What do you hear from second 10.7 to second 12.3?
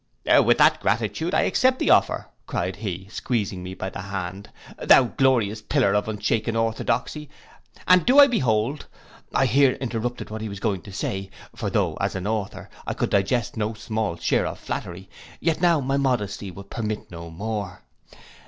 to say; for tho', as an